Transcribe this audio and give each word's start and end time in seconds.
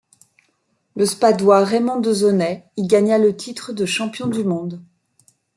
Le 0.95 1.05
Spadois 1.05 1.63
Raymond 1.63 1.99
Desonay 1.99 2.65
y 2.75 2.87
gagna 2.87 3.19
le 3.19 3.37
titre 3.37 3.71
de 3.71 3.85
champion 3.85 4.25
du 4.25 4.43
monde. 4.43 4.81